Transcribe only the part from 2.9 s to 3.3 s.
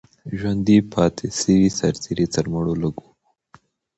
وو.